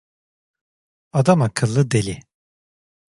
[1.13, 2.19] Adamakıllı deli.